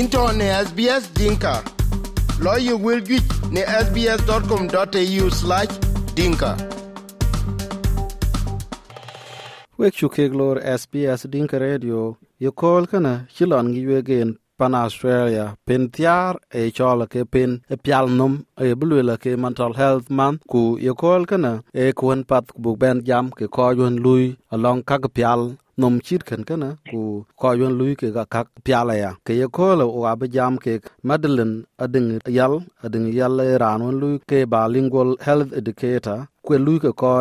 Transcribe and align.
into 0.00 0.22
ne 0.38 0.46
SBS 0.66 1.04
Dinka. 1.18 1.54
Lawyer 2.44 2.76
will 2.76 3.00
get 3.00 3.22
ne 3.54 3.62
sbs.com.au 3.84 5.26
slash 5.40 5.72
dinka. 6.16 6.50
wek 9.78 9.94
chu 9.98 10.08
kek 10.14 10.32
lor 10.40 10.56
SBS 10.80 11.20
Dinka 11.32 11.58
Radio 11.58 12.00
ye 12.42 12.50
kol 12.60 12.86
kana 12.90 13.12
chilon 13.34 13.66
gi 13.74 13.82
wegen 13.90 14.28
pan 14.58 14.74
Australia 14.84 15.46
pen 15.66 15.82
thiar 15.94 16.32
e 16.58 16.70
chola 16.76 17.06
ke 17.12 17.20
pen 17.32 17.50
e 17.74 17.76
pial 17.84 18.06
num 18.18 18.34
e 18.66 18.68
bulwela 18.78 19.16
ke 19.22 19.32
mental 19.44 19.72
health 19.80 20.06
man 20.18 20.34
ku 20.52 20.62
ye 20.86 20.92
kol 21.02 21.22
kana 21.30 21.52
e 21.82 21.84
kwen 21.98 22.20
pat 22.30 22.44
bu 22.62 22.70
ben 22.82 22.98
jam 23.08 23.26
ke 23.38 23.46
ko 23.56 23.66
yun 23.78 23.96
lui 24.04 24.24
along 24.54 24.80
ka 24.88 24.96
pial 25.16 25.42
nom 25.80 25.94
chit 26.06 26.22
ken 26.28 26.42
kana 26.48 26.70
ku 26.90 27.00
ko 27.40 27.48
yon 27.60 27.72
lui 27.78 27.92
ke 28.00 28.08
ga 28.16 28.24
kak 28.34 28.46
piala 28.64 28.94
ya 29.02 29.10
ke 29.26 29.32
ye 29.40 29.46
ko 29.56 29.66
lo 29.80 29.86
wa 30.02 30.12
ba 30.20 30.26
jam 30.34 30.54
ke 30.64 30.72
Madeline 31.08 31.56
ading 31.84 32.08
yal 32.38 32.54
ading 32.84 33.06
yal 33.18 33.36
ran 33.62 33.80
won 33.86 33.96
lui 34.02 34.14
ke 34.30 34.38
bilingual 34.54 35.10
health 35.26 35.50
educator 35.60 36.18
kwe 36.46 36.56
lui 36.66 36.78
ke 36.84 36.90
ko 37.00 37.12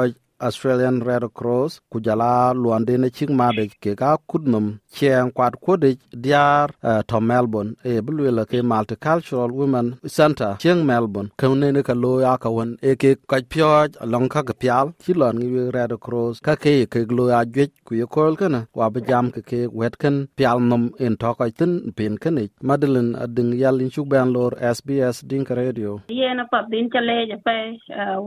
Australian 0.48 0.98
Red 1.08 1.26
Cross 1.38 1.72
ku 1.92 1.98
jala 2.06 2.54
luande 2.62 2.94
ne 3.00 3.10
ching 3.10 3.34
made 3.40 3.66
ke 3.84 3.92
ka 4.02 4.12
kudnum 4.30 4.66
chen 4.96 5.32
kwat 5.36 5.54
kode 5.66 5.90
diar 6.24 6.68
eh, 6.84 6.88
uh, 6.90 7.02
to 7.10 7.18
Melbourne 7.30 7.72
eh, 7.86 7.98
e 7.98 8.02
bulwela 8.06 8.44
ke 8.52 8.60
Multicultural 8.72 9.52
Women 9.60 9.88
Center 10.18 10.52
chen 10.64 10.86
Melbourne. 10.90 11.30
Kone 11.40 11.68
ne 11.74 11.82
ka 11.88 11.94
lo 12.04 12.14
ya 12.26 12.38
ka 12.44 12.50
won 12.56 12.78
e 12.82 12.92
eh, 12.92 12.96
ke 13.02 13.16
ka 13.30 13.38
pyo 13.52 13.70
long 14.14 14.28
ka 14.34 14.42
ka 14.50 14.54
pyal 14.62 14.94
chi 15.04 15.14
lon 15.22 15.36
ngi 15.40 15.72
Red 15.76 15.94
Cross 16.06 16.40
ka 16.48 16.56
ke 16.64 16.74
ke 16.94 17.00
lo 17.18 17.30
ya 17.34 17.42
gwe 17.46 17.66
ku 17.86 17.96
ye 18.00 18.06
kol 18.16 18.36
kana 18.42 18.62
wa 18.78 18.90
ba 18.94 19.00
jam 19.10 19.32
ke 19.36 19.42
ke 19.50 19.60
wet 19.80 19.98
kan 20.02 20.16
pyal 20.38 20.60
num 20.70 20.84
en 21.06 21.16
to 21.22 21.34
ka 21.40 21.46
tin 21.60 21.74
pin 21.98 22.18
kan 22.24 22.38
Madeline 22.62 23.16
ading 23.16 23.52
yalin 23.62 23.90
chuk 23.94 24.08
ban 24.10 24.32
lor 24.34 24.52
SBS 24.60 25.24
Dink 25.30 25.50
Radio. 25.50 26.02
Ye 26.08 26.34
na 26.34 26.46
pa 26.52 26.64
din 26.72 26.90
chale 26.94 27.28
ja 27.30 27.38
pe 27.46 27.56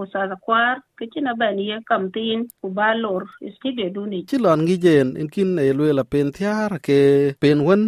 usa 0.01 0.29
za 0.29 0.37
kwar 0.45 0.77
kichina 0.99 1.33
ben 1.41 1.59
ye 1.59 1.77
kam 1.89 2.11
tin 2.15 2.41
ku 2.61 2.69
ba 2.77 2.95
lor 2.95 3.23
studio 3.57 3.89
duni 3.95 4.21
chilon 4.31 4.61
lon 4.69 4.77
jen 4.85 5.09
in 5.21 5.29
kin 5.35 5.59
e 5.59 5.73
lwe 5.79 5.91
la 5.99 6.05
pen 6.13 6.29
thiar 6.37 6.73
ke 6.87 6.99
pen 7.43 7.59
wen 7.67 7.83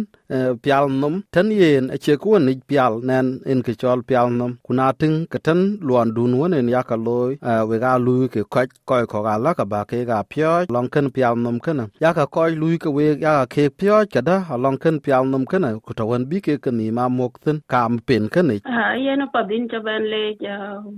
pial 0.63 0.85
num 1.01 1.21
tan 1.33 1.51
yen 1.51 1.89
a 1.95 1.97
che 1.97 2.13
ko 2.23 2.37
ni 2.39 2.53
pial 2.69 2.93
nen 3.09 3.27
in 3.51 3.61
ke 3.65 3.73
chol 3.81 3.99
pial 4.09 4.27
num 4.39 4.51
kuna 4.65 4.93
tin 4.99 5.25
ke 5.31 5.39
tan 5.43 5.59
luan 5.87 6.13
dun 6.15 6.37
won 6.39 6.53
en 6.53 6.69
ya 6.75 6.81
ka 6.89 6.95
loy 7.07 7.31
eh, 7.49 7.63
we 7.69 7.75
ga 7.83 7.97
lu 8.05 8.15
ke 8.33 8.41
ka 8.53 8.63
ko 8.89 8.95
ko 9.11 9.19
ga 9.27 9.35
la 9.43 9.51
ka 9.59 9.65
ba 9.71 9.81
ke 9.89 10.05
ga 10.11 10.19
pyo 10.31 10.51
long 10.75 10.89
ken 10.93 11.07
pial 11.15 11.35
num 11.43 11.57
ken 11.65 11.81
ya 12.03 12.13
ka 12.17 12.25
ko 12.35 12.47
lu 12.61 12.77
ke 12.83 12.89
we 12.97 13.05
ya 13.25 13.33
ka 13.45 13.45
ke 13.55 13.69
pyo 13.79 14.05
ka 14.13 14.21
da. 14.21 14.37
Long 14.57 14.77
ken 14.77 14.99
pial 14.99 15.23
num 15.25 15.45
ken 15.45 15.63
ku 15.85 15.93
to 15.93 16.05
won 16.05 16.25
bi 16.29 16.39
ke 16.45 16.53
ke 16.63 16.71
ni 16.79 16.91
ma 16.97 17.05
mok 17.09 17.39
tin 17.43 17.61
kam 17.71 17.99
pen 18.07 18.29
ken 18.33 18.47
ni 18.47 18.57
ha 18.65 18.87
no 19.19 19.25
pa 19.33 19.41
din 19.49 19.67
cha 19.71 19.79
ban 19.85 20.03
le 20.13 20.23
ja 20.45 20.57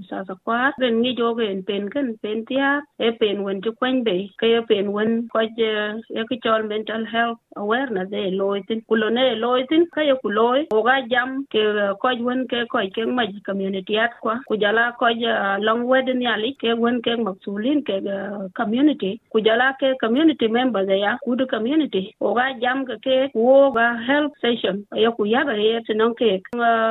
sa 0.10 0.24
sa 0.28 0.36
kwa. 0.46 0.72
Ben 0.80 1.02
ni 1.02 1.16
jo 1.20 1.34
jogen 1.34 1.64
pen 1.68 1.90
ken, 1.94 2.08
pen 2.24 2.46
tia. 2.48 2.82
E 3.00 3.12
pen 3.20 3.44
won 3.44 3.62
ju 3.64 3.72
kwen 3.80 4.04
be. 4.08 4.18
Ke 4.40 4.48
e 4.60 4.62
pen 4.70 4.92
won 4.96 5.28
ko 5.34 5.42
je 5.58 5.72
e 6.20 6.22
ke 6.30 6.36
chol 6.44 6.68
mental 6.72 7.06
health 7.14 7.40
awareness 7.64 8.10
e 8.22 8.32
loy 8.42 8.60
tin 8.68 8.82
ku 8.88 8.96
lo 9.02 9.10
ne 9.10 9.21
loitin 9.44 9.86
ka 9.94 10.02
ye 10.02 10.16
kuloy 10.24 10.68
o 10.72 10.84
ga 10.84 10.96
jam 11.12 11.46
ke 11.52 11.64
ko 12.02 12.10
wen 12.28 12.48
ke 12.48 12.66
ko 12.72 12.80
ke 12.96 13.06
ma 13.06 13.26
community 13.46 13.98
at 13.98 14.12
kwa. 14.22 14.40
Ku 14.48 14.58
jala 14.58 14.94
ko 15.00 15.08
long 15.60 15.84
wedin 15.88 16.22
yali 16.22 16.56
ke 16.62 16.78
wen 16.78 17.02
ke 17.02 17.18
maksulin 17.18 17.84
ke 17.86 18.00
community. 18.56 19.20
Ku 19.32 19.42
jala 19.42 19.76
ke 19.80 19.98
community 20.00 20.48
members 20.48 20.90
ya 20.90 21.18
ku 21.24 21.36
du 21.36 21.46
community. 21.48 22.16
O 22.22 22.34
ga 22.34 22.54
jam 22.62 22.86
ke 22.86 22.98
ke 23.06 23.18
wo 23.34 23.72
ga 23.72 23.88
health 24.08 24.34
session 24.42 24.86
ya 24.96 25.12
ku 25.12 25.26
ya 25.26 25.44
ga 25.44 25.54
ye 25.54 25.82
ke 25.82 26.42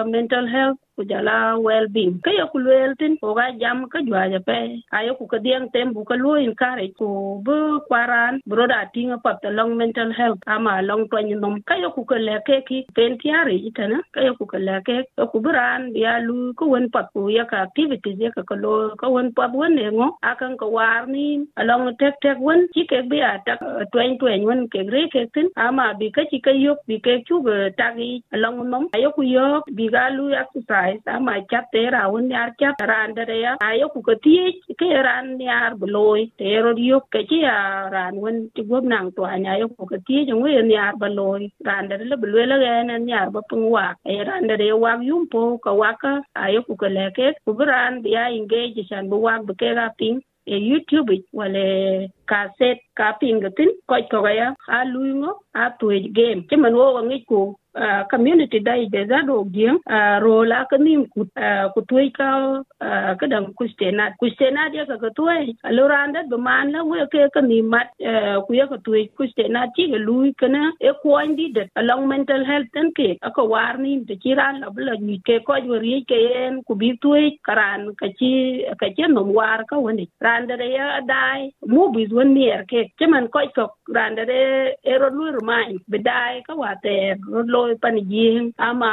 mental 0.06 0.46
health 0.46 0.78
ku 1.00 1.08
jala 1.08 1.56
well 1.56 1.88
being 1.88 2.20
ka 2.20 2.28
ya 2.28 2.44
ku 2.52 2.60
tin 3.00 3.16
ko 3.20 3.32
ga 3.32 3.56
jam 3.56 3.88
ka 3.92 4.04
jwa 4.04 4.28
ja 4.32 4.40
pe. 4.48 4.84
Ayo 4.92 5.16
ku 5.16 5.24
ka 5.32 5.38
dieng 5.44 5.72
tem 5.72 5.96
bu 5.96 6.04
ka 6.04 6.14
lu 6.22 6.36
encourage 6.36 6.92
ku 7.00 7.40
bu 7.46 7.80
kwaran 7.88 8.44
broda 8.50 8.84
tinga 8.92 9.16
pat 9.24 9.40
long 9.58 9.72
mental 9.80 10.12
health. 10.12 10.40
Ama 10.46 10.84
long 10.88 11.08
twan 11.08 11.32
nom. 11.40 11.56
Ka 11.68 11.74
ya 11.80 11.88
ku 11.96 12.04
ka 12.04 12.16
le 12.26 12.36
ke 12.46 12.60
ki 12.68 12.78
pen 12.96 13.16
tiare 13.20 13.56
itana 13.68 13.98
ka 14.14 14.20
ya 14.26 14.32
ku 14.38 14.44
ka 14.52 14.58
le 14.66 14.76
ke 14.84 14.96
ku 15.32 15.40
buran 15.44 15.88
ya 15.96 16.20
lu 16.26 16.52
ku 16.58 16.68
wen 16.72 16.92
pat 16.92 17.08
ku 17.14 17.32
ya 17.32 17.44
ka 17.48 17.56
activities 17.64 18.20
ya 18.20 18.30
ka 18.36 18.42
ka 18.50 18.56
lo 18.60 18.92
ka 19.00 19.08
wen 19.08 19.32
pat 19.32 19.56
wen 19.56 19.72
ne 19.80 19.88
ngo. 19.88 20.08
Akan 20.30 20.60
ka 20.60 20.68
war 20.76 21.08
ni 21.08 21.48
along 21.56 21.96
tek 21.96 22.20
tek 22.20 22.36
wen. 22.46 22.68
Chi 22.74 22.84
ke 22.90 23.00
bi 23.08 23.24
ata 23.24 23.56
twen 23.92 24.18
twen 24.20 24.44
wen 24.48 24.68
ke 24.68 24.84
re 24.92 25.08
ke 25.08 25.24
tin. 25.32 25.48
Ama 25.56 25.96
bi 25.98 26.12
ka 26.12 26.28
chi 26.30 26.44
ka 26.44 26.52
yok 26.64 26.84
bi 26.88 27.00
ke 27.00 27.24
chu 27.24 27.40
ga 27.46 27.56
tagi 27.80 28.10
along 28.36 28.68
nom. 28.70 28.84
Ayo 28.96 29.08
ku 29.16 29.22
yok 29.24 29.64
bi 29.76 29.88
ga 29.94 30.12
lu 30.12 30.28
exercise 30.42 30.89
ai 30.90 30.98
sama 31.06 31.34
chat 31.50 31.64
te 31.72 31.82
ra 31.94 32.02
un 32.16 32.30
yar 32.34 32.50
chat 32.60 32.74
ran 32.90 33.14
de 33.18 33.24
ya 33.44 33.52
ayo 33.68 33.86
ku 33.94 34.00
ka 34.08 34.14
ti 34.24 34.36
ke 34.80 34.90
ran 35.08 35.26
yar 35.50 35.72
bloy 35.82 36.20
te 36.38 36.50
ro 36.64 36.74
yo 36.90 37.00
ke 37.12 37.20
ji 37.30 37.40
ya 37.48 37.56
ran 37.94 38.14
un 38.26 38.36
ti 38.54 38.62
gob 38.70 38.84
nang 38.92 39.08
to 39.16 39.22
anya 39.32 39.58
yo 39.62 39.66
ku 39.76 39.86
ka 39.92 39.98
ti 40.06 40.24
je 40.26 40.34
ngwe 40.34 40.50
yar 40.76 40.92
bloy 41.02 41.42
ran 41.68 41.88
de 41.88 41.94
le 42.10 42.16
bloy 42.22 42.44
le 42.50 42.56
ga 42.64 42.72
yar 43.12 43.30
ba 43.30 43.40
pung 43.48 43.70
wa. 43.70 43.94
E 44.04 44.22
ran 44.24 44.46
de 44.48 44.72
wa 44.72 44.92
yum 45.02 45.26
po 45.32 45.58
ka 45.64 45.72
wa 45.72 45.92
ka. 46.02 46.12
Ayo 46.34 46.62
ku 46.66 46.74
ka 46.76 46.88
le 46.96 47.10
ke. 47.16 47.26
Ku 47.44 47.52
ran 47.70 48.02
ya 48.04 48.30
engage 48.30 48.82
san 48.88 49.08
bu 49.10 49.16
wa 49.26 49.38
bu 49.46 49.52
ke 49.60 49.74
ga 49.78 49.88
ping. 49.98 50.20
E 50.46 50.56
youtube 50.56 51.22
wala 51.38 51.64
cassette 52.30 52.82
ka 52.98 53.14
pingatin 53.20 53.70
ko 53.88 53.94
ko 54.10 54.28
ya. 54.28 54.48
A 54.68 54.84
luingo 54.92 55.32
a 55.54 55.70
game. 56.16 56.46
Che 56.48 56.56
man 56.56 56.74
wo 56.74 57.02
ngi 57.02 57.24
ku 57.28 57.54
Uh, 57.72 58.02
community 58.10 58.58
dai 58.58 58.88
de 58.90 59.06
za 59.06 59.22
do 59.26 59.44
gien 59.54 59.78
uh, 59.86 60.18
ro 60.22 60.42
la 60.42 60.64
ka 60.70 60.76
nim 60.76 61.06
ku 61.14 61.22
uh, 61.38 61.70
ku 61.72 61.80
tuai 61.86 62.10
ka 62.10 62.28
uh, 62.58 63.14
ka 63.20 63.26
dang 63.30 63.54
ku 63.54 63.64
stena 63.72 64.10
ku 64.18 64.26
stena 64.34 64.66
dia 64.72 64.84
ka 64.90 64.96
ka 64.98 65.10
tuai 65.14 65.54
aloranda 65.62 66.24
be 66.28 66.36
man 66.36 66.72
la 66.72 66.82
we 66.82 66.98
ke 67.12 67.28
ka 67.32 67.40
nim 67.40 67.68
mat 67.70 67.86
uh, 68.02 68.42
ku 68.42 68.54
ya 68.58 68.66
ka 68.66 68.78
tuai 68.86 69.06
ku 69.16 69.22
stena 69.30 69.70
ti 69.76 69.86
ga 69.92 69.98
lui 70.06 70.34
kana 70.40 70.72
e 70.80 70.90
ko 71.02 71.14
andi 71.22 71.46
de 71.54 71.68
along 71.76 72.08
mental 72.08 72.42
health 72.50 72.66
tan 72.74 72.90
ke 72.98 73.08
aka 73.22 73.44
war 73.52 73.78
ni 73.78 73.92
de 74.08 74.16
ti 74.22 74.34
ran 74.34 74.58
la 74.62 74.70
bla 74.74 74.98
ni 74.98 75.20
ke 75.30 75.38
ko 75.46 75.60
jo 75.66 75.78
ri 75.86 76.02
ke 76.10 76.18
en 76.42 76.58
ku 76.66 76.74
bi 76.74 76.90
tuai 77.06 77.38
karan 77.46 77.86
ka 78.02 78.10
ci 78.18 78.32
ka 78.82 78.90
ci 78.96 79.06
no 79.14 79.22
war 79.38 79.62
ka 79.70 79.78
woni 79.78 80.08
randa 80.28 80.56
de 80.56 80.68
ya 80.74 80.88
dai 81.12 81.52
mu 81.72 81.86
bi 81.94 82.08
won 82.18 82.34
ni 82.34 82.50
er 82.50 82.66
ke 82.74 82.84
che 82.98 83.06
man 83.06 83.30
ko 83.38 83.46
ko 83.54 83.70
randa 83.94 84.26
de 84.34 84.42
e 84.82 84.98
ro 84.98 85.08
lu 85.16 85.30
ru 85.38 85.46
mai 85.52 85.78
be 85.88 85.98
dai 86.10 86.42
ka 86.50 86.58
wa 86.64 86.74
te 86.82 86.98
ro 87.30 87.59
loy 87.60 87.74
pan 87.82 87.96
jing 88.10 88.52
ama 88.68 88.90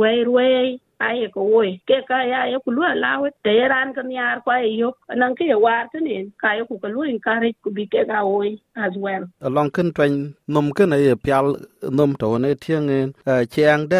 wei 0.00 0.22
wei 0.36 0.78
ai 1.06 1.26
ko 1.34 1.40
woy 1.54 1.70
ke 1.88 1.98
ka 2.08 2.18
ya 2.30 2.40
ya 2.50 2.58
ku 2.64 2.70
lu 2.76 2.82
lawe 3.04 3.28
te 3.44 3.54
ran 3.72 3.94
kan 3.96 4.10
yar 4.18 4.36
kwa 4.44 4.58
yo 4.80 4.90
nan 5.20 5.34
ke 5.38 5.44
war 5.64 5.82
tene 5.92 6.16
ka 6.42 6.48
ya 6.58 6.62
ku 6.70 6.74
ka 6.82 6.88
lu 6.94 7.02
in 7.10 7.18
ka 7.26 7.30
encourage 7.38 7.58
ku 7.62 7.70
bi 7.76 7.84
ke 7.92 8.00
ga 8.10 8.20
woy 8.26 8.50
as 8.84 8.94
well 9.04 9.24
along 9.46 9.70
kan 9.76 9.88
twen 9.96 10.14
nom 10.54 10.70
kan 10.78 10.92
ay 10.96 11.14
pial 11.24 11.46
nom 11.98 12.14
to 12.20 12.28
ne 12.42 12.50
tieng 12.62 12.90
en 12.98 13.08
chiang 13.52 13.82
de 13.90 13.98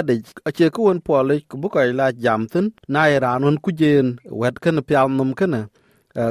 a 0.48 0.50
che 0.56 0.66
ku 0.75 0.80
won 0.86 0.98
po 1.06 1.22
le 1.28 1.34
ku 1.50 1.56
bu 1.62 1.69
ka 1.75 1.82
la 2.00 2.06
jam 2.25 2.47
tin 2.53 2.66
na 2.92 3.03
ran 3.25 3.44
un 3.48 3.56
ku 3.65 3.70
jen 3.80 4.06
wet 4.41 4.56
kan 4.62 4.82
pial 4.88 5.06
nom 5.19 5.30
kan 5.41 5.54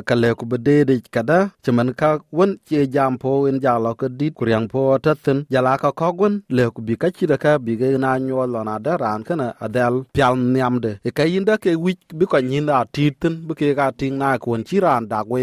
ka 0.07 0.15
le 0.21 0.29
ku 0.39 0.45
bede 0.51 0.75
de 0.89 0.95
kada 1.15 1.39
chaman 1.63 1.89
ka 1.99 2.09
won 2.37 2.51
che 2.67 2.87
jam 2.95 3.17
po 3.21 3.29
wen 3.43 3.57
ja 3.63 3.73
lo 3.85 3.91
ka 3.99 4.07
dit 4.19 4.33
kuryang 4.37 4.67
po 4.71 4.97
ta 5.03 5.13
tin 5.25 5.39
ja 5.53 5.59
la 5.61 5.73
ka 5.77 5.89
ko 5.99 6.09
gun 6.19 6.33
le 6.57 6.63
ku 6.75 6.81
bi 6.87 6.93
ka 7.01 7.07
chi 7.15 7.25
da 7.31 7.37
ka 7.43 7.51
bi 7.65 7.73
ge 7.79 7.87
na 8.03 8.17
nyo 8.17 8.45
lo 8.53 8.61
na 8.69 8.75
da 8.85 8.93
ran 9.03 9.21
kana 9.27 9.47
adel 9.65 9.95
pyal 10.15 10.33
nyam 10.55 10.75
de 10.83 10.91
e 11.07 11.09
ka 11.17 11.23
yinda 11.31 11.53
ke 11.63 11.71
wi 11.83 11.93
bi 12.19 12.25
ko 12.31 12.37
nyin 12.49 12.65
da 12.69 12.77
titin 12.95 13.33
bi 13.47 13.53
ke 13.59 13.67
ka 13.79 13.91
ting 13.99 14.15
na 14.21 14.37
kun 14.43 14.61
chi 14.67 14.77
ran 14.85 15.03
da 15.11 15.19
we 15.31 15.41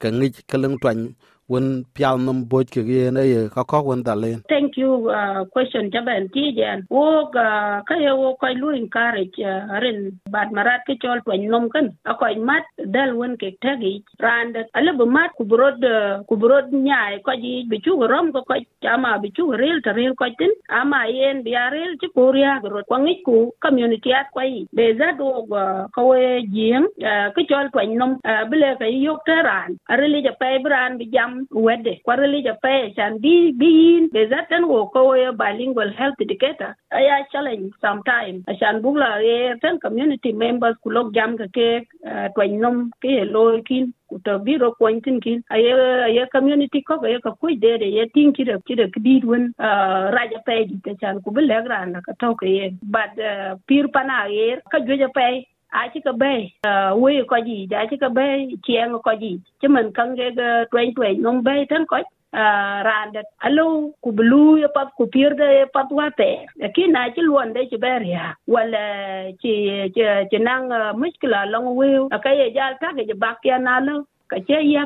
ka 0.00 0.08
ngi 0.16 0.28
ka 0.50 0.56
twan 0.82 0.98
wen 1.50 1.84
pial 1.94 2.16
num 2.26 2.44
boj 2.50 2.66
ke 2.74 2.82
ye 2.86 3.10
na 3.10 3.22
ye 3.26 3.48
ka 3.54 3.64
ko 3.70 3.82
wen 3.90 4.02
da 4.06 4.14
len. 4.14 4.42
Thank 4.48 4.76
you 4.78 5.10
uh, 5.10 5.44
question 5.52 5.90
jaban 5.90 6.30
ti 6.34 6.54
jan. 6.58 6.86
Wo 6.90 7.26
ga 7.34 7.82
ka 7.88 7.94
ye 7.98 8.12
wo 8.20 8.36
ko 8.40 8.46
lu 8.60 8.70
encourage 8.70 9.38
uh, 9.42 9.80
ren 9.82 9.98
bad 10.30 10.52
marat 10.54 10.86
ke 10.86 10.94
chol 11.02 11.18
twan 11.26 11.42
nom 11.50 11.68
kan. 11.74 11.90
Ko 12.06 12.26
mat 12.50 12.64
dal 12.94 13.16
wen 13.18 13.34
ke 13.42 13.50
tagi 13.62 13.94
rand 14.22 14.56
ale 14.74 14.94
bu 14.98 15.06
mat 15.06 15.34
ku 15.38 15.44
brod 15.44 15.82
uh, 15.84 16.22
ku 16.28 16.36
brod 16.36 16.70
nyaay 16.70 17.18
ko 17.26 17.34
ji 17.42 17.66
bi 17.70 17.82
chu 17.84 17.98
rom 18.12 18.30
ko 18.32 18.44
ko 18.46 18.54
ama 18.94 19.18
bi 19.18 19.34
chu 19.36 19.50
rel 19.62 19.82
ta 19.82 19.90
rel 19.98 20.14
ko 20.14 20.30
tin. 20.38 20.54
Ama 20.70 21.02
yen 21.10 21.42
bi 21.42 21.58
arel 21.64 21.98
ci 22.00 22.08
koria 22.14 22.60
gro 22.62 22.82
ko 22.86 22.96
ngi 23.02 23.14
ku 23.26 23.36
community 23.60 24.14
at 24.14 24.30
ko 24.34 24.46
yi 24.46 24.66
be 24.72 24.94
za 24.98 25.12
do 25.18 25.50
uh, 25.50 25.90
ko 25.94 26.14
we 26.14 26.46
jiem 26.54 26.86
ke 27.34 27.42
chol 27.50 27.66
twan 27.74 27.98
nom 27.98 28.18
bile 28.50 28.70
ka 28.78 28.86
yok 28.86 29.26
teran 29.26 29.78
areli 29.90 30.22
ja 30.22 30.32
pe 30.40 30.58
bran 30.62 30.98
bi 30.98 31.10
jam 31.10 31.39
wede. 31.50 32.00
Kwarali 32.04 32.44
ja 32.44 32.54
pe, 32.62 32.92
chan 32.96 33.18
bi 33.18 33.52
bi 33.52 33.66
yin, 33.66 34.08
be 34.12 34.26
zaten 34.28 34.68
wo 34.68 34.86
ko 34.88 35.14
bilingual 35.36 35.92
health 35.92 36.20
educator. 36.20 36.74
Aya 36.92 37.26
challenge 37.32 37.72
sometime. 37.80 38.44
Chan 38.58 38.82
bugla 38.82 39.22
ye 39.22 39.54
ten 39.60 39.78
community 39.80 40.32
members 40.32 40.76
kulok 40.84 41.14
jam 41.14 41.36
ka 41.38 41.46
ke 41.52 41.86
twen 42.34 42.60
nom, 42.60 42.90
ke 43.02 43.24
lo 43.30 43.60
kin 43.62 43.94
to 44.24 44.38
biro 44.38 44.74
pointin 44.80 45.20
kin. 45.22 45.44
Aye 45.50 45.72
aye 46.08 46.26
community 46.32 46.82
ko 46.82 46.98
aye 47.04 47.20
ka 47.20 47.30
kuy 47.40 47.54
de 47.54 47.78
de 47.78 47.86
ye 47.86 48.06
tin 48.14 48.32
kida 48.32 48.58
kida 48.68 48.92
kidid 48.92 49.24
wen 49.24 49.54
raja 49.58 50.42
pe 50.46 50.64
di 50.64 50.94
chan 51.00 51.20
ku 51.22 51.30
bele 51.30 51.62
gran 51.64 51.94
ka 52.06 52.12
to 52.20 52.34
ke 52.34 52.46
ye. 52.46 52.74
But 52.82 53.14
pir 53.66 53.88
pana 53.88 54.28
ye, 54.28 54.58
ka 54.70 54.78
joja 54.78 55.08
pe 55.14 55.46
a 55.72 55.88
ci 55.92 56.00
ka 56.06 56.12
bay 56.12 56.40
we 57.02 57.24
ko 57.30 57.36
ji 57.46 57.66
ja 57.70 57.86
ci 57.90 57.96
ka 57.96 58.08
bay 58.08 58.48
chieng 58.66 58.94
ko 59.06 59.12
ji 59.22 59.32
ci 59.60 59.68
man 59.68 59.92
kan 59.92 60.16
ge 60.16 60.30
twen 60.70 60.94
twen 60.94 61.22
nom 61.22 61.42
bay 61.42 61.66
tan 61.70 61.86
ko 61.86 61.96
randet 62.88 63.26
alo 63.46 63.64
ku 64.02 64.12
blu 64.18 64.58
ya 64.62 64.68
pat 64.74 64.88
ku 64.98 65.06
pirde 65.14 65.48
pat 65.74 65.88
wate 65.98 66.30
ki 66.74 66.86
na 66.94 67.10
ci 67.14 67.20
luon 67.28 67.52
de 67.54 67.66
ci 67.70 67.76
ber 67.84 68.02
ya 68.02 68.34
wala 68.54 68.84
ci 69.42 69.52
ci 70.30 70.38
nang 70.38 70.70
muskila 71.00 71.40
long 71.52 71.74
we 71.78 71.90
ka 72.24 72.30
ye 72.40 72.46
jal 72.56 72.74
ta 72.80 72.92
ge 72.96 73.14
bak 73.24 73.38
ya 73.44 73.58
na 73.58 73.80
lo 73.86 73.96
ka 74.30 74.38
ce 74.46 74.58
ya 74.72 74.84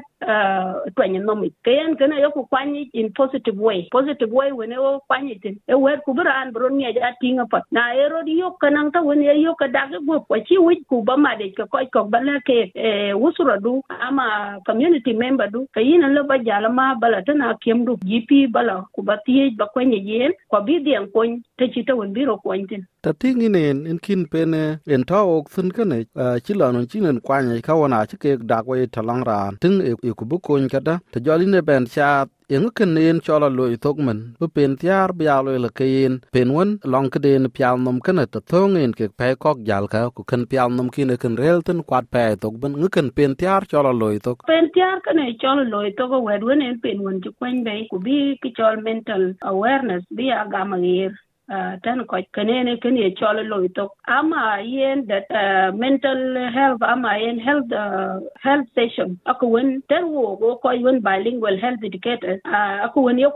twenye 0.96 1.19
nomi 1.20 1.52
kayan 1.64 1.96
kana 1.96 2.20
yo 2.20 2.31
ku 2.31 2.46
kwani 2.50 2.88
in 2.94 3.12
positive 3.12 3.58
way. 3.58 3.88
Positive 3.93 4.31
way 4.32 4.52
when 4.52 4.70
yo 4.73 5.00
kwani 5.11 5.41
tin 5.43 5.61
e 5.69 5.75
wer 5.75 6.00
ku 6.06 6.14
bran 6.14 6.52
bro 6.52 6.69
ni 6.69 6.85
ja 6.94 7.12
tinga 7.20 7.44
pat 7.50 7.62
na 7.70 7.93
ero 7.93 8.23
di 8.25 8.38
yo 8.41 8.50
kana 8.61 8.91
ta 8.91 9.02
when 9.02 9.23
yo 9.23 9.55
ka 9.55 9.67
dag 9.67 9.93
go 10.06 10.20
ko 10.29 10.41
ci 10.49 10.58
wi 10.58 10.81
ku 10.88 11.02
ba 11.02 11.17
ma 11.17 11.37
de 11.37 11.50
ka 11.52 11.67
ko 11.67 11.79
ko 11.93 12.05
bala 12.05 12.41
ke 12.46 12.73
e 12.75 13.12
wusura 13.12 13.61
du, 13.61 13.82
ama 14.00 14.58
community 14.67 15.12
member 15.12 15.49
du. 15.50 15.67
Kayin 15.75 16.08
lo 16.14 16.25
ba 16.25 16.38
jala 16.38 16.69
ma 16.69 16.94
bala 16.94 17.23
tana 17.23 17.56
kem 17.61 17.85
du. 17.85 17.97
Gp 17.97 18.50
bala 18.52 18.85
ku 18.94 19.02
ba 19.02 19.19
tie 19.26 19.50
ba 19.56 19.67
kwani 19.75 20.00
yen 20.00 20.32
ko 20.50 20.61
bi 20.67 20.81
dian 20.81 21.06
kon 21.12 21.43
te 21.58 21.69
ci 21.73 21.85
ta 21.85 21.94
won 21.94 22.12
biro 22.17 22.37
kwani 22.40 22.85
ta 23.04 23.12
tingi 23.20 23.48
nen 23.56 23.76
in 23.90 23.98
kin 24.04 24.22
pene 24.32 24.62
en 24.94 25.02
ta 25.10 25.18
ok 25.36 25.46
sun 25.54 25.68
kane 25.76 25.98
chi 26.44 26.52
la 26.60 26.66
non 26.74 26.86
chi 26.90 26.98
nen 27.06 27.18
kwa 27.26 27.36
kwanya 27.36 27.60
ka 27.66 27.74
wana 27.80 27.98
chi 28.10 28.16
ke 28.22 28.30
da 28.50 28.58
ko 28.66 28.72
talang 28.94 29.22
ra. 29.28 29.38
Tin 29.62 29.74
e 30.08 30.10
ku 30.18 30.24
bu 30.30 30.36
ko 30.46 30.52
ka 30.72 30.80
da 30.86 30.94
ta 31.12 31.18
joli 31.26 31.46
ne 31.52 31.60
ben 31.68 31.84
cha 31.94 32.10
yang 32.48 32.68
ken 32.76 32.94
nen 32.94 33.20
chola 33.24 33.48
lo 33.58 33.64
i 33.74 33.76
tok 33.84 33.98
men 34.06 34.18
bu 34.38 34.46
pen 34.56 34.72
tiar 34.80 35.08
bia 35.18 35.36
lo 35.44 35.50
le 35.64 35.70
ke 35.78 35.86
ken 35.92 36.14
pen 36.34 36.48
won 36.54 36.70
long 36.92 37.08
ke 37.12 37.18
den 37.24 37.48
pial 37.56 37.76
nom 37.84 37.98
kana 38.06 38.24
ta 38.26 38.40
thong 38.50 38.76
en 38.82 38.92
ke 38.98 39.06
pe 39.18 39.28
kok 39.44 39.58
jal 39.68 39.84
ka 39.92 40.00
ku 40.16 40.22
ken 40.30 40.42
pial 40.50 40.68
nom 40.76 40.88
kin 40.94 41.16
ken 41.22 41.34
rel 41.42 41.58
tin 41.66 41.80
kwat 41.88 42.04
pe 42.14 42.24
tok 42.42 42.54
ben 42.62 42.72
ngi 42.80 42.88
ken 42.96 43.08
pen 43.16 43.32
tiar 43.40 43.62
chola 43.70 43.92
lo 44.00 44.08
i 44.16 44.20
tok 44.26 44.38
pen 44.50 44.64
tiar 44.74 44.96
kana 45.06 45.24
chola 45.42 45.64
lo 45.72 45.80
i 45.88 45.92
tok 45.98 46.12
wed 46.26 46.42
wen 46.48 46.60
en 46.68 46.76
pen 46.84 46.98
won 47.04 47.16
ju 47.24 47.30
kwen 47.38 47.56
be 47.66 47.74
ku 47.90 47.98
bi 48.06 48.18
ki 48.42 48.50
chol 48.58 48.76
mental 48.88 49.22
awareness, 49.52 50.04
bi 50.16 50.28
a 50.28 50.36
aga 50.44 50.62
magir 50.72 51.12
uh, 51.50 51.76
tan 51.85 52.05
ko 52.06 52.17
kanene 52.32 52.81
kene 52.82 53.14
cholo 53.19 53.43
lo 53.43 53.69
to 53.69 53.88
ama 54.06 54.62
yen 54.62 55.06
that 55.06 55.26
uh, 55.31 55.73
mental 55.73 56.20
health 56.52 56.82
ama 56.82 57.19
yen 57.19 57.38
health 57.38 57.70
uh, 57.73 58.20
health 58.41 58.67
session? 58.75 59.19
Ako 59.26 59.46
wen 59.49 59.82
tan 59.88 60.11
wo 60.11 60.37
go 60.37 60.56
ko 60.62 60.69
wen 60.87 61.00
bilingual 61.00 61.58
health 61.58 61.82
educator 61.85 62.41
uh, 62.44 62.85
ako 62.87 63.00
wen 63.02 63.19
yo 63.19 63.31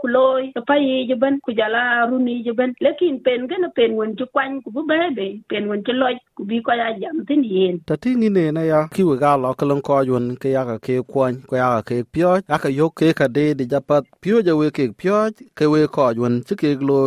to 0.55 0.61
pay 0.67 1.05
je 1.07 1.15
ban 1.15 1.39
ku 1.45 1.53
jala 1.53 2.07
runi 2.09 2.43
je 2.45 2.53
ban 2.53 2.73
lekin 2.81 3.23
pen 3.23 3.47
gana 3.47 3.69
pen 3.75 3.95
wen 3.95 4.15
ju 4.15 4.25
kwan 4.33 4.61
ku 4.61 4.71
bu 4.71 4.85
bebe 4.87 5.41
pen 5.49 5.67
wen 5.69 5.83
ju 5.83 5.93
loy 5.93 6.15
bi 6.47 6.61
ko 6.61 6.71
ya 6.71 6.87
jam 7.01 7.25
tin 7.27 7.43
yen 7.43 7.79
ta 7.87 7.95
tingi 7.97 8.29
ne 8.29 8.51
na 8.51 8.61
ya 8.61 8.79
ki 8.95 9.03
we 9.03 9.17
ga 9.17 9.35
lo 9.37 9.53
kalon 9.59 9.81
ko 9.81 10.01
yun 10.09 10.35
ke 10.41 10.49
ya 10.55 10.63
ka 10.69 10.77
ke 10.85 11.01
kwan 11.11 11.41
ko 11.49 11.55
ya 11.61 11.67
ka 11.75 11.81
ke 11.89 11.97
pyo 12.13 12.39
aka 12.47 12.69
yo 12.69 12.89
ke 12.89 13.13
ka 13.19 13.27
de 13.27 13.45
di 13.59 13.65
japat 13.65 14.03
pyo 14.23 14.41
ja 14.47 14.55
we 14.55 14.71
ke 14.71 14.87
pyo 14.99 15.29
ke 15.57 15.65
we 15.71 15.87
ko 15.95 16.11
yun 16.15 16.41
chi 16.47 16.55
ke 16.61 16.69
lo 16.89 16.99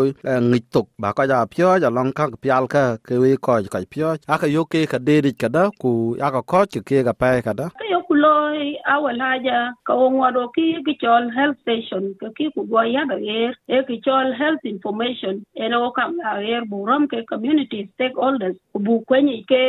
ngik 0.49 0.67
tok 0.75 0.87
ba 0.99 1.13
ko 1.17 1.25
ja 1.31 1.47
pyo 1.55 1.79
ja 1.83 1.89
long 1.97 2.13
ka 2.13 2.29
pyal 2.43 2.69
ka 2.75 2.85
ke 3.07 3.17
we 3.23 3.37
ko 3.37 3.57
ka 3.75 3.81
pyo 3.93 4.17
aka 4.29 4.47
yo 4.57 4.65
ke 4.73 4.85
ka 4.93 4.99
de 4.99 5.17
di 5.25 5.33
ka 5.33 5.49
da 5.49 5.71
ku 5.81 6.17
aka 6.21 6.43
ko 6.43 6.61
chi 6.73 6.81
ke 6.89 7.01
ka 7.07 7.13
pa 7.21 7.41
ka 7.47 7.53
da 7.61 7.67
ka 7.79 7.85
yo 7.93 8.02
loy 8.25 8.77
awal 8.95 9.19
haja 9.27 9.59
ka 9.87 9.95
on 9.95 10.49
ki 10.55 10.67
ki 10.87 10.95
health 11.37 11.59
station 11.65 12.15
ka 12.21 12.29
ki 12.37 12.51
ku 12.55 12.67
go 12.71 12.83
ya 12.83 13.03
yer 13.31 13.53
e 13.69 13.83
ki 13.89 14.01
health 14.41 14.65
information 14.65 15.45
ene 15.55 15.77
o 15.77 15.91
kam 15.91 16.17
la 16.19 16.39
yer 16.51 16.63
buram 16.73 17.09
ke 17.09 17.27
community 17.33 17.89
stakeholders 17.95 18.57
bu 18.75 19.05
kwenye 19.09 19.37
ke 19.51 19.63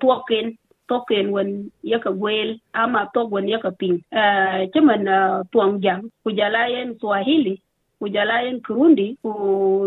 tuoken 0.00 0.56
token 0.92 1.32
wen 1.32 1.70
yaka 1.82 2.10
gwel 2.12 2.58
ama 2.72 3.08
tok 3.14 3.32
wen 3.32 3.48
yaka 3.48 3.70
ping. 3.70 4.02
Uh, 4.12 4.66
chaman 4.74 5.08
uh, 5.08 5.42
tuang 5.52 5.80
jang 5.80 6.10
kujala 6.24 6.68
yen 6.68 6.98
swahili 7.00 7.62
kujala 8.00 8.44
yen 8.44 8.60
kirundi 8.60 9.16
ku 9.22 9.32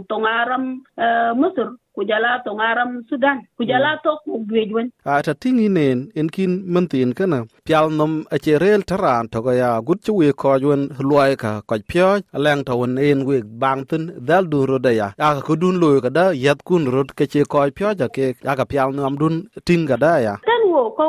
tongaram 0.09 0.81
uh, 0.97 1.31
misr 1.37 1.77
kujala 1.95 2.31
ngaram 2.45 2.91
sudan 3.09 3.37
kujala 3.57 3.97
tok 4.03 4.19
gwejwen 4.49 4.87
a 5.05 5.21
ta 5.25 5.33
tingi 5.41 5.67
nen 5.77 5.99
en 6.19 6.27
kin 6.35 6.53
mentin 6.73 7.13
kana. 7.17 7.39
Pial 7.65 7.87
nom 7.99 8.13
a 8.35 8.37
cherel 8.43 8.81
taran 8.89 9.23
to 9.31 9.39
ya 9.61 9.69
gut 9.87 9.99
chu 10.05 10.13
we 10.19 10.27
ko 10.41 10.49
jwen 10.63 10.81
loy 11.09 11.31
ka 11.43 11.51
ko 11.69 11.75
pyo 11.89 12.07
leng 12.43 12.61
to 12.67 12.73
won 12.79 12.97
en 12.97 13.19
we 13.27 13.37
bang 13.61 13.81
tin 13.89 14.03
dal 14.27 14.43
du 14.51 14.59
ro 14.69 14.77
da 14.85 14.91
ya. 14.99 15.07
A 15.17 15.41
ko 15.47 15.53
dun 15.61 15.75
loy 15.83 15.97
ka 16.05 16.09
da 16.17 16.25
yat 16.45 16.59
kun 16.67 16.83
rot 16.93 17.09
ke 17.17 17.25
che 17.31 17.41
ko 17.51 17.57
pyo 17.77 17.89
ja 17.99 18.07
ke 18.15 18.25
ya 18.45 18.53
ka 18.59 18.65
pial 18.71 18.89
nom 18.97 19.15
dun 19.21 19.35
tin 19.67 19.81
ga 19.89 19.97
da 20.05 20.13
ya. 20.25 20.33
Tan 20.47 20.54
wo 20.75 20.91
ko 20.97 21.05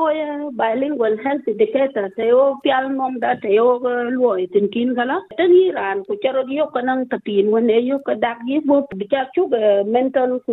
bilingual 0.60 1.16
health 1.24 1.46
indicator 1.52 2.06
te 2.16 2.26
yo 2.30 2.42
pial 2.62 2.84
nom 2.96 3.18
da 3.22 3.34
te 3.42 3.54
yo 3.54 3.66
luo 4.16 4.34
tin 4.52 4.68
kin 4.74 4.94
kala 4.98 5.16
tan 5.38 5.54
ran 5.78 6.04
ku 6.08 6.16
charo 6.22 6.42
yo 6.58 6.66
kanang 6.74 7.02
tapin 7.10 7.50
wan 7.54 7.70
e 7.76 7.78
yo 7.88 7.98
ka 8.06 8.14
dak 8.24 8.38
yi 8.50 8.60
bo 8.68 8.76
bicha 9.00 9.22
chu 9.34 9.48
mental 9.94 10.38
ku 10.46 10.52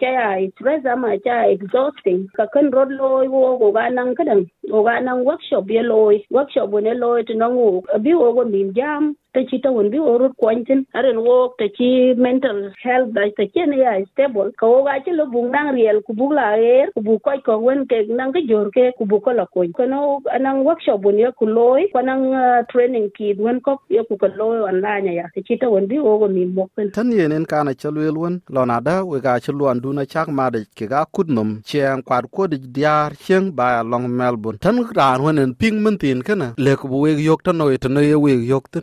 cha 0.00 0.10
ya 0.18 0.28
stress 0.52 0.86
ama 0.94 1.10
cha 1.26 1.36
exhausting 1.54 2.22
ka 2.36 2.46
kan 2.54 2.70
rod 2.76 2.90
lo 3.00 3.10
wo 3.34 3.58
go 3.58 3.72
ga 3.76 3.88
nang 3.98 4.14
kadang 4.20 4.46
go 4.70 4.82
ga 4.88 4.96
nang 5.08 5.24
workshop 5.28 5.68
ye 5.76 5.82
lo 5.90 6.00
workshop 6.38 6.70
wo 6.76 6.80
ne 6.86 6.94
lo 7.02 7.10
to 7.28 7.34
nang 7.42 7.56
wo 7.60 7.68
bi 8.06 8.16
wo 8.22 8.32
go 8.38 8.44
min 8.54 8.72
jam 8.80 9.12
ta 9.34 9.40
ci 9.50 9.58
ta 9.58 9.70
won 9.70 9.90
bi 9.90 9.98
wo 9.98 10.14
rod 10.18 10.34
kwantin 10.38 10.84
aren 10.94 11.18
wo 11.18 11.54
ta 11.58 11.66
ci 11.76 12.14
mental 12.14 12.70
health 12.82 13.10
da 13.16 13.22
ta 13.36 13.44
ne 13.66 13.78
ya 13.82 13.92
stable. 14.06 14.52
Ka 14.56 14.66
wo 14.66 14.84
ga 14.86 15.02
ci 15.04 15.10
lo 15.10 15.26
bung 15.26 15.50
nang 15.50 15.74
riel 15.74 15.98
ku 16.06 16.14
bu 16.14 16.30
la 16.38 16.54
er 16.54 16.86
ku 16.94 17.02
bu 17.02 17.18
ko 17.18 17.34
ko 17.46 17.58
wen 17.58 17.82
ke 17.90 18.06
nang 18.08 18.30
ke 18.32 18.46
jor 18.46 18.70
ke 18.70 18.92
ku 18.98 19.04
bu 19.04 19.18
ko 19.20 19.32
la 19.32 19.46
ko 19.46 19.66
ko 19.74 19.86
no 19.86 20.20
nang 20.40 20.62
workshop 20.64 21.02
won 21.02 21.18
ye 21.18 21.30
ku 21.38 21.46
loy 21.46 21.90
ko 21.92 22.00
nang 22.00 22.30
training 22.70 23.10
ki 23.16 23.34
wen 23.38 23.60
ko 23.60 23.80
ye 23.90 24.04
ku 24.08 24.16
ko 24.16 24.30
loy 24.38 24.62
online 24.70 25.10
ya. 25.18 25.26
Ta 25.34 25.40
ci 25.42 25.58
ta 25.58 25.66
won 25.68 25.88
bi 25.90 25.98
wo 25.98 26.18
go 26.18 26.28
nim 26.28 26.54
mo 26.54 26.68
tan 26.94 27.10
yenen 27.10 27.46
kana 27.46 27.74
chalwel 27.74 28.16
won 28.16 28.40
lona 28.48 28.80
da 28.80 29.02
we 29.02 29.18
ga 29.20 29.40
chluan 29.42 29.82
duna 29.82 30.06
chak 30.06 30.28
ma 30.28 30.46
de 30.50 30.62
ke 30.78 30.86
ga 30.86 31.04
kudnum 31.10 31.58
cheng 31.66 32.06
kwat 32.06 32.30
ko 32.30 32.46
de 32.46 32.58
diar 32.58 33.18
cheng 33.18 33.50
ba 33.50 33.82
long 33.82 34.06
melbourne. 34.06 34.58
Tan 34.62 34.78
ran 34.94 35.22
won 35.26 35.54
ping 35.58 35.82
mun 35.82 35.98
tin 35.98 36.22
kana 36.22 36.54
le 36.56 36.76
ku 36.76 36.86
we 36.86 37.18
yok 37.18 37.42
tan 37.42 37.58
no 37.58 37.66
tan 37.76 37.98
ye 37.98 38.14
we 38.14 38.38
yok 38.46 38.70
tan 38.70 38.82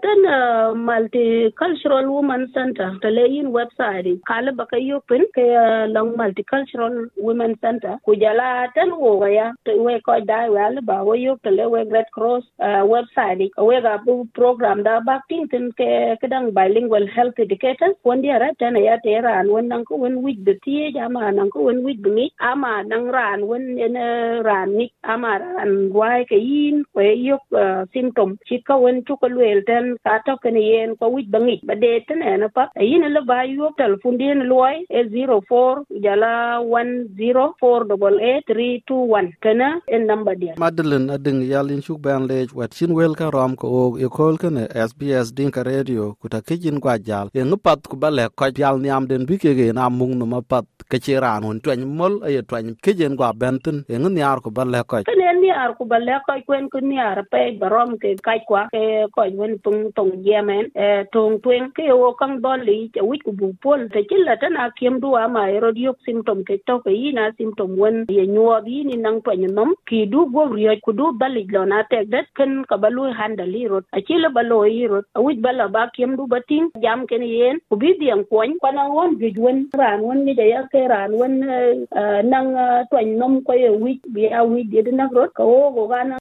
multicultural 0.75 2.09
women 2.11 2.51
center. 2.53 2.97
Ta 3.01 3.09
le 3.09 3.27
yin 3.27 3.51
website 3.51 4.19
kala 4.27 4.51
baka 4.51 4.77
yopin 4.77 5.23
ke 5.35 5.45
long 5.94 6.16
multicultural 6.18 7.09
women 7.18 7.56
center. 7.61 7.97
Ku 8.06 8.16
jala 8.16 8.68
tan 8.75 8.92
wo 8.97 9.25
ya 9.25 9.51
we 9.66 9.99
ko 10.06 10.19
da 10.25 10.47
wa 10.49 10.68
le 10.69 10.81
ba 10.81 11.04
wo 11.04 11.13
yok 11.13 11.39
le 11.45 11.69
we 11.69 11.83
red 11.83 12.06
cross 12.13 12.44
uh, 12.59 12.83
website. 12.95 13.49
We 13.57 13.81
ga 13.81 13.97
bu 14.06 14.27
program 14.33 14.83
da 14.83 14.99
ba 14.99 15.21
tin 15.30 15.47
tin 15.49 15.71
ke 15.71 16.18
kedang 16.21 16.54
bilingual 16.54 17.07
health 17.07 17.39
educators. 17.39 17.95
Won 18.04 18.21
dia 18.21 18.39
ra 18.39 18.49
tan 18.59 18.75
ya 18.75 18.97
te 19.04 19.16
ran 19.27 19.49
won 19.49 19.68
nang 19.68 19.85
ko 19.85 19.95
won 19.95 20.21
wit 20.23 20.44
de 20.45 20.56
tie 20.66 20.92
ama 20.99 21.31
nang 21.31 21.49
ko 21.49 21.63
won 21.69 21.83
wit 21.83 21.99
ni 22.06 22.31
ama 22.39 22.83
nang 22.83 23.07
ran 23.07 23.47
won 23.47 23.77
en 23.80 23.95
ran 24.44 24.77
ni 24.77 24.92
ama 25.04 25.39
ran 25.39 25.92
wai 25.94 26.23
ke 26.25 26.37
yin 26.39 26.83
ko 26.94 27.01
yok 27.01 27.42
uh, 27.54 27.85
symptom. 27.94 28.37
Chit 28.47 28.66
ka 28.66 28.77
won 28.77 29.04
chu 29.06 29.16
ko 29.16 29.27
wel 29.27 29.61
ten 29.68 29.97
ka 30.04 30.31
to 30.31 30.38
ke 30.44 30.50
ne 30.56 30.61
yen 30.64 30.92
ko 31.00 31.06
wit 31.16 31.28
bangi 31.33 31.56
ba 31.68 31.73
de 31.83 31.92
ten 32.07 32.21
na 32.42 32.47
pa 32.56 32.64
yin 32.90 33.06
le 33.16 33.21
ba 33.30 33.38
yo 33.44 33.66
telephone 33.81 34.18
din 34.21 34.40
loy 34.52 34.76
e 35.00 35.02
04 35.04 36.02
jala 36.06 36.31
1048831 36.64 39.28
kana 39.44 39.68
en 39.88 40.02
number 40.11 40.35
dia. 40.42 40.54
Madalen 40.64 41.06
ading 41.16 41.40
yalin 41.52 41.81
shuk 41.85 42.00
ban 42.06 42.21
le 42.31 42.38
wat 42.59 42.71
chin 42.78 42.92
wel 43.00 43.14
ka 43.21 43.28
rom 43.35 43.54
ko 43.61 43.68
e 44.06 44.07
kol 44.18 44.35
kan 44.44 44.56
sbs 44.88 45.28
din 45.38 45.50
ka 45.52 45.61
radio 45.71 46.04
ku 46.21 46.26
ta 46.33 46.40
kijin 46.47 46.78
gwa 46.83 46.95
jal. 47.07 47.28
E 47.33 47.35
ngupat 47.44 47.80
ku 47.92 47.95
bale 48.04 48.23
ko 48.35 48.44
yal 48.64 48.76
nyam 48.85 49.04
den 49.11 49.23
bi 49.30 49.35
ke 49.44 49.52
ge 49.59 49.68
na 49.73 49.83
mung 49.90 50.14
no 50.19 50.26
mapat 50.26 50.66
ke 50.90 50.97
ci 51.04 51.11
ran 51.23 51.42
hun 51.44 51.57
twen 51.64 51.81
mol 52.00 52.14
e 52.28 52.30
twen 52.50 52.68
kijin 52.83 53.14
gwa 53.19 53.30
benten 53.42 53.78
e 53.92 53.94
ngun 54.00 54.16
yar 54.23 54.40
ku 54.45 54.50
bale 54.57 54.80
ko 54.88 54.95
kene 55.09 55.28
ni 55.42 55.50
ar 55.52 55.71
ku 55.78 55.83
bale 55.92 56.14
ko 56.26 56.31
kwen 56.47 56.66
ku 56.73 56.80
ni 56.80 56.97
ar 57.00 57.19
pe 57.31 57.42
barom 57.59 57.90
ke 58.02 58.09
kai 58.28 58.40
kwa 58.47 58.61
ke 58.73 58.81
ko 59.16 59.21
wen 59.40 59.54
tung 59.64 59.81
tong 59.95 60.11
yemen 60.25 60.66
eh 60.75 61.04
tong 61.13 61.40
twen 61.44 61.71
ke 61.78 61.85
o 61.92 62.13
kang 62.19 62.35
doli 62.45 62.90
che 62.94 63.01
wit 63.09 63.23
ku 63.25 63.31
bu 63.40 63.47
pol 63.63 63.87
te 63.94 64.04
chilla 64.09 64.35
tana 64.42 64.69
kiem 64.80 64.99
du 65.04 65.13
ama 65.23 65.44
ero 65.56 65.71
diok 65.78 65.97
symptom 66.07 66.44
ke 66.49 66.57
to 66.68 66.75
ke 66.85 66.92
ina 67.07 67.25
symptom 67.37 67.75
wen 67.81 68.06
ye 68.18 68.25
nyuo 68.35 68.56
bi 68.66 68.83
ni 68.90 68.95
nang 69.06 69.21
to 69.25 69.35
nom 69.57 69.73
ki 69.90 70.06
du 70.13 70.25
go 70.33 70.45
rio 70.54 70.75
ku 70.85 70.92
du 70.99 71.11
dali 71.21 71.45
lo 71.56 71.66
na 71.66 71.83
tek 71.92 72.09
det 72.13 72.25
ken 72.37 72.63
ka 72.69 72.78
balu 72.83 73.09
handali 73.19 73.63
rot 73.71 73.85
a 73.97 74.01
chilla 74.07 74.30
balo 74.37 74.61
ro 74.92 75.01
a 75.16 75.21
wit 75.25 75.42
bala 75.45 75.68
ba 75.75 75.83
kiem 75.95 76.16
du 76.18 76.28
batin 76.33 76.69
jam 76.83 77.07
ken 77.07 77.23
yen 77.23 77.59
ku 77.69 77.75
bi 77.81 77.94
diang 77.99 78.23
kwon 78.30 78.57
kwana 78.61 78.87
won 78.95 79.18
ju 79.19 79.31
wen 79.45 79.68
ran 79.81 80.01
won 80.07 80.25
ni 80.25 80.33
ya 80.54 80.61
ke 80.73 80.81
ran 80.94 81.11
won 81.19 81.40
nang 82.33 82.49
to 82.92 83.06
nom 83.21 83.42
ko 83.47 83.54
ye 83.63 83.69
wit 83.83 84.01
bi 84.13 84.30
a 84.40 84.44
wit 84.45 84.68
de 84.71 84.92
na 84.92 85.07
rot 85.16 85.33
ka 85.33 85.44
o 85.44 85.71
go 85.75 85.87
gana 85.87 86.18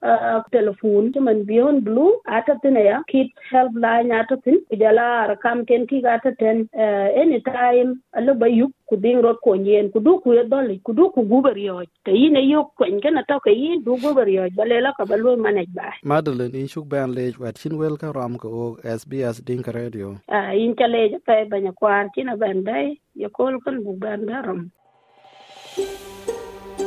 telefon 0.51 1.11
telephone 1.11 1.11
man 1.25 1.43
beyond 1.45 1.83
blue. 1.83 2.11
Ata 2.27 2.55
tine 2.61 2.83
ya 2.85 3.01
kit 3.07 3.31
help 3.51 3.71
la 3.75 3.90
helpline 3.91 4.11
ata 4.19 4.35
tin 4.43 4.59
jala 4.79 5.35
kam 5.43 5.65
ken 5.65 5.87
ki 5.87 6.01
gata 6.01 6.31
ten 6.39 6.67
uh, 6.77 7.07
anytime 7.21 8.01
alo 8.13 8.33
bayuk 8.33 8.71
ku 8.89 8.95
ding 8.95 9.21
rot 9.21 9.37
ko 9.43 9.55
nyen 9.55 9.91
ku 9.91 9.99
du 9.99 10.19
ku 10.23 10.35
doli 10.49 10.79
ku 10.83 10.93
du 10.93 11.09
ku 11.15 11.23
guber 11.23 11.57
yo 11.57 11.83
te 12.05 12.11
yin 12.11 12.35
yo 12.49 12.71
kwen 12.77 13.01
kana 13.01 13.23
to 13.27 13.39
ke 13.39 13.51
yin 13.51 13.83
du 13.83 13.97
guber 13.97 14.27
yo 14.29 14.47
balela 14.55 14.93
ka 14.97 15.05
balwe 15.05 15.37
manage 15.37 15.73
ba 15.73 15.93
madeline 16.03 16.55
in 16.55 16.67
shuk 16.67 16.87
ban 16.87 17.13
le 17.15 17.31
wat 17.39 17.55
chin 17.55 17.77
wel 17.77 17.97
ka 17.97 18.11
ram 18.11 18.37
ko 18.37 18.77
sbs 18.83 19.43
ding 19.43 19.63
radio. 19.73 20.17
Ah 20.29 20.49
uh, 20.49 20.55
in 20.63 20.75
chale 20.75 21.19
pe 21.25 21.45
banya 21.51 21.71
kwar 21.71 22.09
china 22.15 22.37
ban 22.37 22.63
dai 22.63 22.99
yo 23.15 23.29
kol 23.29 23.59
kan 23.65 23.83
bu 23.83 23.97
ban 24.03 24.25
daram 24.25 24.69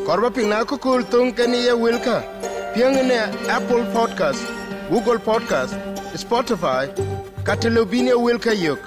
korba 0.06 0.30
pina 0.34 0.64
ko 0.64 0.76
kul 0.76 1.02
tung 1.12 1.32
kani 1.32 1.64
ye 1.66 1.74
wilka 1.84 2.20
piang 2.74 2.96
ne 3.10 3.20
apple 3.56 3.84
podcast 3.96 4.42
google 4.92 5.18
podcast 5.18 5.93
spotify 6.18 6.88
katelobinia 7.42 8.16
wilka 8.16 8.52
yok 8.52 8.78